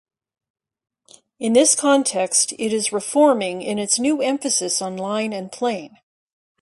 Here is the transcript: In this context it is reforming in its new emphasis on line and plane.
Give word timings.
In 1.37 1.53
this 1.53 1.75
context 1.75 2.53
it 2.53 2.73
is 2.73 2.91
reforming 2.91 3.61
in 3.61 3.77
its 3.77 3.99
new 3.99 4.19
emphasis 4.19 4.81
on 4.81 4.97
line 4.97 5.31
and 5.31 5.51
plane. 5.51 5.97